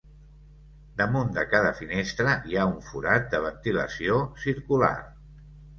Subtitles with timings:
[1.01, 4.95] Damunt de cada finestral hi ha un forat de ventilació circular.